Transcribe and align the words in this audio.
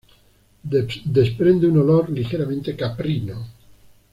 Desprende 1.19 1.67
un 1.67 1.77
olor 1.77 2.09
ligeramente 2.09 2.75
caprino. 2.75 3.37